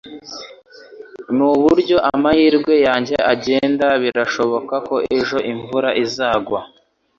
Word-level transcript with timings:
Nuburyo 1.35 1.97
amahirwe 2.11 2.73
yanjye 2.87 3.15
agenda, 3.33 3.87
birashoboka 4.03 4.75
ko 4.87 4.95
ejo 5.17 5.37
imvura 5.51 5.89
izagwa. 6.03 6.59